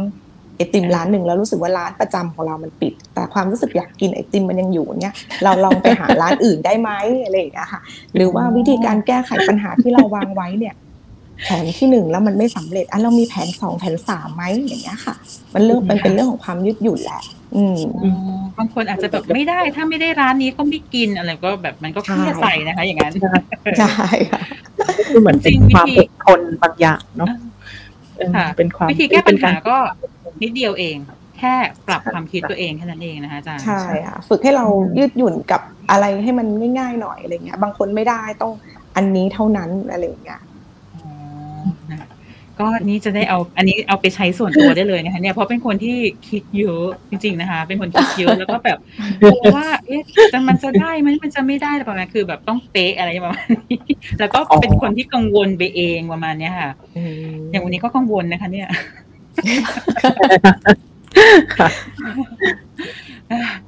[0.58, 6.92] ไอติมร้านหนึ่งแล้วรู้สึกว่าร้านประจำของเรามันปิด แต่ความรู้สึกอยากกินไอติมมันยังอยู่เนี้ยเราลองไปหาร้านอื่นได้ไหม
[7.24, 7.82] อะไรอย่างเงี้ยค่ะ
[8.16, 10.76] หรือว่าวิธีการแก้ไขปัญหาที่เราวางไว้เนี่ย
[11.46, 15.16] แผนที่หนึ่งแล้วมันไม่สำเร็จอะเรามีแผนสองแผนสามไหมอย่างเงี้ยค่ะ
[15.54, 17.22] มันเรื่องมันเป็นเรื่องของความยืดหยุ่นแหละ
[17.56, 18.12] อืมอ๋อ
[18.58, 23.14] บางคนอาจจะแบบไม่ได้ ถ้าไม่ได้ร้านนี้ก็ไม่กินอะไรก็แบบมันก็เครียดใส่นะคะ อย่างนั้น
[23.80, 24.42] ใช่ค่ะ
[24.98, 27.28] ก็คือเหมือนเป็นจริงวิธีความอดทนบางอย่างเนาะ
[28.18, 29.78] เออค่ะเป็นความวิธีแก้ปัญหาเป็นรก็
[30.42, 30.98] นิดเดียวเอง
[31.38, 31.54] แค่
[31.88, 34.66] ปรับความคิดตัวเองแค่นั้นเองนะคะอาจารย์ใช่ค่ะฝึกให้เรา
[34.98, 35.62] ยืดหยุ่นกับ
[35.92, 36.48] อะไรให้มัน
[36.80, 38.52] ง่ายๆหน่อยอะไรเงี้ย บางคนไม่ได้ต้อง
[38.96, 40.42] อันนี้เท่านั้นอะไรอย่างเงี้ย
[40.96, 41.12] อ๋อ
[41.92, 42.08] นะ
[42.60, 45.98] ก็นี้จะได้เอาอันนี้เอาไปใช้ส่วนตัวได้เลยนะคะเนี่ยเพราะเป็นคนที่
[46.30, 48.78] คิดเยอะจริง ๆนะคะ เป็นคนคิดเยอะแล้วก็แบบ
[49.22, 50.02] กลัวว่าเอ๊ะ
[50.34, 53.80] จะมันจะได้ไหมมันจะไม่ได้ประมาณคือแบบต้องเป๊ะอะไรประมาณนี้
[54.20, 56.72] แล้วก็เป็นคนที่กังวลไปเองประมาณเนี้ยค่ะ
[57.52, 58.68] อย่างวันนี้ก็กังวลนะคะ เนี่ย
[61.58, 61.70] ค่ะ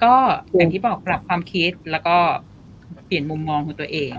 [0.04, 0.14] ก็
[0.56, 2.18] อย่างที่บอกปรับความคิดแล้วก็
[3.06, 4.14] เปลี่ยนมุมมองของตัวเอง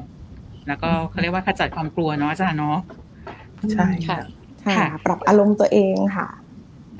[0.68, 2.78] แล้วก็เขาเรียกว่าขจัดความกลัวเนาะอาจารย์เนาะ
[3.72, 4.18] ใช่ค่ะ
[4.64, 6.28] ค่ะค่ะ ปรับอารมณ์ตัวเองค่ะ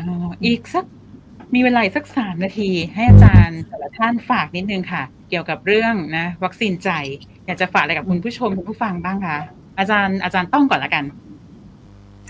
[0.00, 0.84] อ๋ออีกสัก
[1.54, 6.90] มีเวลาอีกสักสามนาที ให้อาจารย์แต่ละท่านฝากนิดนึงค่ะ เกี่ยวกับเรื่องนะ วัคซีนใจ
[7.46, 9.38] อยากจะฝากอะไรกับคุณผู้ชมคุณผู้ฟังบ้างคะ
[9.78, 11.04] อาจารย์อาจารย์ต้องก่อนละกัน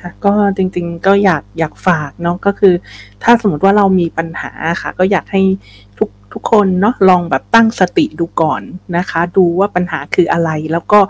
[0.00, 2.74] ค่ะก็จริงๆก็อยากอยากฝากเนาะก็คือ
[3.22, 4.50] ถ้าสมมติว่าเรามีปัญหา
[4.82, 5.42] ค่ะ ก็อยากให้
[5.98, 8.62] ทุกทุกคนเนาะลองแบบตั้งสติดูก่อน
[8.96, 11.00] นะคะ ดูว่าปัญหาคืออะไรแล้วก็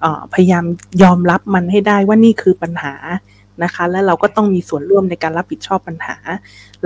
[0.00, 0.64] เอ่อพยายาม
[1.02, 2.94] ยอมรับมันให้ได้ว่านี่คือปัญหา
[3.62, 6.16] นะคะ และเราก็ต้องมีส่วนร่วมในการรับผิดชอบปัญหา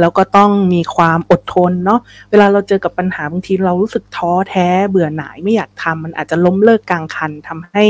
[0.00, 7.84] แล้วก็ต้องมีความอดทนเนาะเวลาเราเจอกับปัญหาบางทีเรารู้สึกท้อแท้เบื่อหน่ายไม่อยากทำมันอาจจะล้มเลิกกลางคันทำให้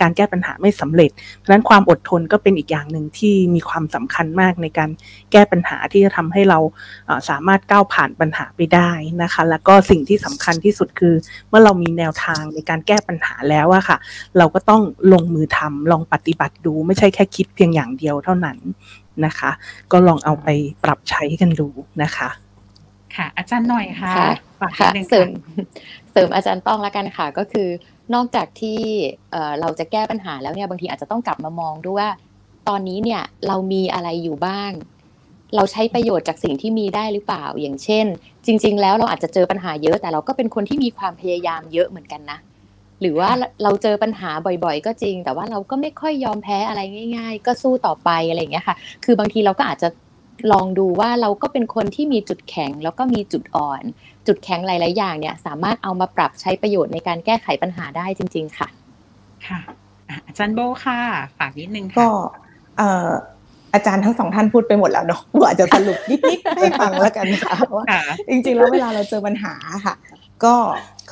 [0.00, 4.90] การแก้ปัญหาไม่สำเร็จ เพราะฉะนั้นความอดทนก็เป็นอีกอย่างหนึ่งที่มีความสำคัญมากในการ
[5.32, 6.58] แก้ปัญหาที่จะทำให้เรา
[7.28, 8.90] สามารถก้าวผ่านปัญหาไปได้
[9.22, 11.14] นะคะ แล้วก็สิ่งที่สำคัญที่สุดคือ
[11.48, 13.98] เมื่อเรามีแนวทางในการแก้ปัญหาแล้วอะค่ะ
[14.38, 18.58] เราก็ต้องลงมือทำลองปฏิบัติดู ไม่ใช่แค่คิดเพียงอย่างเดียวเท่านั้น
[19.26, 19.50] นะคะ
[19.92, 20.48] ก็ลองเอาไป
[20.84, 21.68] ปรับใช้กันดู
[22.02, 22.28] นะคะ
[23.16, 24.28] ค่ะ อาจารย์หน่อยค่ะค่ะ
[24.60, 25.28] ฝากนิค่ะดนึงเสริค่ะม
[26.12, 27.68] เสริมอาจารย์ต้องละกันค่ะ ก็คือ
[28.14, 28.80] นอกจากที่
[29.30, 32.08] เอ่อเราจะแก้ปัญหาแล้วเนี่ยบางทีอาจจะต้องกลับมามองด้วยว่า
[32.68, 34.70] ตอนนี้เนี่ยเรามีอะไรอยู่บ้าง
[35.56, 38.06] เราใช้ประโยชน์จากสิ่งที่มีได้หรือเปล่าอย่างเช่น
[38.46, 42.38] จริง ๆ แล้วเราอาจจะเจอปัญหาเยอะแต่เราก็เป็นคนที่มีความพยายามเยอะเหมือนกันนะ
[43.00, 43.30] หรือว่า
[43.62, 46.80] เราเจอปัญหาบ่อยๆ ก็จริง แต่ว่าเราก็ไม่ค่อยยอมแพ้อะไร
[47.16, 49.88] ง่าย ๆ ก็สู้ต่อไปอะไรอย่างเงี้ยค่ะ คือบางทีเราก็อาจจะ
[50.52, 53.82] ลองดูว่าเราก็เป็นคนที่มีจุดแข็งแล้วก็มีจุดอ่อน
[54.26, 58.68] จุดแข็งหลายๆอย่างเนี่ย สามารถเอามาปรับใช้ประโยชน์ในการแก้ไขปัญหาได้จริง ๆ ค่ะ
[59.46, 59.60] ค่ะ
[60.08, 60.98] อะอาจารย์โบค่ะ
[61.38, 62.10] ฝากนิดนึงก็ค่ะ
[62.78, 63.08] เอ่อ
[63.74, 69.52] อาจารย์ทั้งสองท่านพูดไปหมดแล้วเนาะว่าอาจจะสรุปนิดๆให้ฟังแล้วกันค่ะว่าค่ะจริงๆแล้วเวลาเราเจอปัญหา
[69.86, 69.94] ค่ะ
[70.44, 70.54] ก็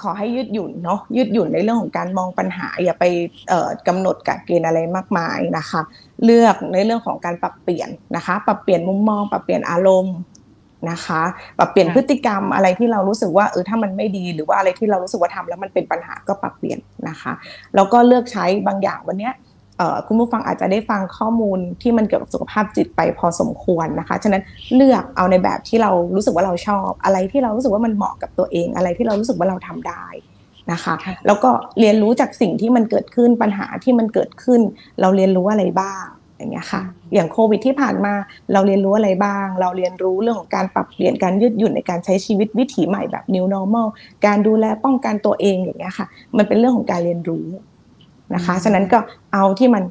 [0.01, 3.05] ขอให้ยืดหยุ่นเนาะยืดหยุ่นในเรื่องของการมองปัญหา อย่าไป
[3.49, 5.81] เอ่อกำหนดกฎเกณฑ์อะไรมากมายนะคะ
[6.25, 10.17] เลือกในเรื่องของการปรับเปลี่ยนนะคะ ปรับเปลี่ยนมุมมอง ปรับเปลี่ยนอารมณ์
[10.91, 11.23] นะคะ
[11.59, 17.33] ปรับเปลี่ยนค่ะพฤติกรรมอะไรที่เรารู้สึกว่าเออถ้ามันไม่ดีหรือว่าอะไรที่เรารู้สึกว่าทำแล้วมันเป็นปัญหาก็ปรับเปลี่ยนนะคะ
[17.75, 19.48] แล้วก็เลือกใช้บางอย่างวันเนี้ยเอ่อ
[20.07, 24.43] คุณผู้ฟังอาจจะได้ฟังข้อมูลที่มันเกี่ยวกับสุขภาพจิตไปพอสมควรนะคะ ฉะนั้น
[24.75, 30.07] เลือกเอาในแบบที่เรารู้สึกว่าเราชอบ อะไรที่เรารู้สึกว่ามันเหมาะกับตัวเอง อะไรที่เรารู้สึกว่าเราทำได้
[30.73, 34.61] นะคะค่ะแล้วก็เรียนรู้จากสิ่งที่มันเกิดขึ้นปัญหาที่มันเกิดขึ้น
[35.01, 36.05] เราเรียนรู้อะไรบ้าง
[36.39, 36.83] อย่างเงี้ยค่ะ
[37.15, 38.15] อย่างโควิดที่ผ่านมา
[38.53, 43.89] เราเรียนรู้อะไรบ้าง เราเรียนรู้เรื่องของการปรับเปลี่ยนการยืดหยุ่นในการใช้ชีวิตวิถีใหม่แบบ new normal
[44.27, 47.47] การดูแลป้องกันตัวเองอย่างเงี้ยค่ะ มันเป็นเรื่องของการเรียนรู้
[48.35, 48.99] นะคะอืมฉะนั้นก็
[49.33, 49.85] เอาที่มัน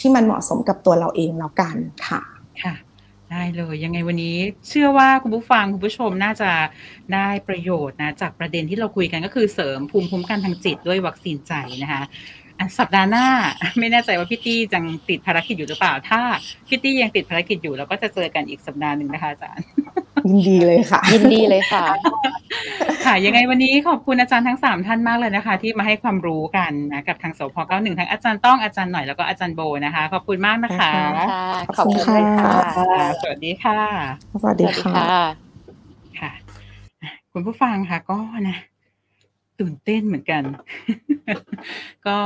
[0.00, 2.20] ที่มันเหมาะสมกับตัวเราเองแล้วกันค่ะ
[2.62, 2.74] ค่ะ
[3.30, 4.36] ได้เลยยังไงวันนี้
[4.68, 6.50] เชื่อว่าคุณผู้ฟังคุณผู้ชมน่าจะ
[7.14, 12.02] ได้ประโยชน์นะจากประเด็นที่เราคุยกันก็คือเสริมภูมิคุ้มกันทางจิตด้วยวัคซีนใจนะคะ
[12.58, 13.26] อะสัปดาห์หน้า
[13.78, 16.20] ไม่แน่ใจว่าพี่ตี้ยังติดภารกิจอยู่หรือเปล่า ถ้า
[16.68, 19.64] พี่ตี้ยังติดภารกิจอยู่เราก็จะเจอกันอีกสัปดาห์หนึ่งนะคะอาจารย์
[20.28, 21.84] ยินดีเลยค่ะ ยินดีเลยค่ะ
[23.04, 30.92] ค่ะ ยังไงวันนี้ขอบคุณอาจารย์ทั้งสามท่านมากเลยนะคะ ที่มาให้ความรู้กันนะกับทางสพเก้าหนึ่งทั้งอาจารย์ต้องอาจารย์หน่อยแล้วก็อาจารย์โบนะคะ ขอบคุณมากนะคะ
[31.32, 33.80] ค่ะขขออบบคุคุณณค่ะเลยค่ะค่ะสวัสดีค่ะ
[34.42, 35.12] สวัสสดีวัสดีค่ะค่ะ
[36.20, 36.32] ค่ะ
[37.02, 38.56] อะ คุณผู้ฟังค่ะก็นะ
[39.60, 40.42] ตื่นเต้นเหมือนกัน
[42.06, 42.18] ก็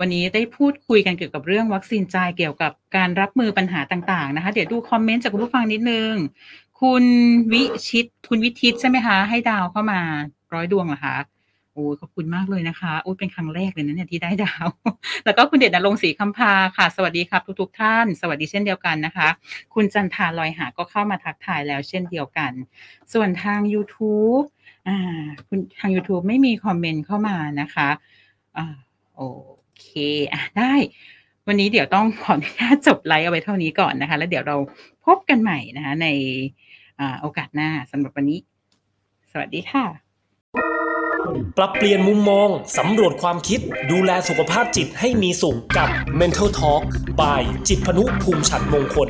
[0.00, 6.12] วันนี้ได้พูดคุยกันเกี่ยวกับเรื่องวัคซีนใจเกี่ยวกับการรับมือปัญหาต่าง ๆ นะคะ เดี๋ยวดูคอมเมนต์จากคุณผู้ฟังนิดนึง
[6.82, 7.04] คุณ
[7.52, 10.00] วิชิต คุณวิทิตใช่ไหมคะ ให้ดาวเข้ามา
[10.54, 11.16] ร้อยดวงเหรอคะ
[11.72, 14.66] โอ้ยขอบคุณมากเลยนะคะโอ้ยเป็นครั้งแรกเลยนะเนี่ยที่ได้ดาว
[15.24, 19.28] แล้วก็คุณเดชนรงศรีคำพาค่ะ สวัสดีครับทุกๆ ท่าน สวัสดีเช่นเดียวกันนะคะ
[19.74, 22.52] คุณจันทาลอยหาก็เข้ามาทักทายแล้วเช่นเดียวกัน
[23.12, 24.44] ส่วนทาง YouTube
[24.88, 27.88] อ่า คุณทาง YouTube ไม่มีคอมเมนต์เข้ามานะคะ
[28.56, 28.76] อ่า
[29.16, 29.22] โอ
[29.80, 29.86] เค
[30.32, 30.74] อะได้
[31.46, 34.56] วันนี้เดี๋ยวต้องขออนุญาตจบไลฟ์เอาไว้เท่านี้ก่อนนะคะ แล้วเดี๋ยวเรา
[35.06, 36.08] พบกันใหม่นะคะใน
[37.20, 38.40] โอกาสหน้าสำหรับวันนี้
[39.30, 39.84] สวัสดีค่ะ
[41.56, 45.88] ปรับเปลี่ยนมุมมอง สำรวจความคิด ดูแลสุขภาพจิตให้มีสุขกับ
[46.20, 46.82] Mental Talk
[47.20, 49.08] by จิตพนุภูมิฉันมงคล